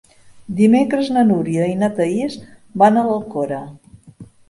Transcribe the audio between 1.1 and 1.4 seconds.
na